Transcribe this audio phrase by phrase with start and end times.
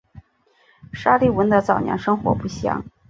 [0.91, 2.83] 沙利文的早年生活不详。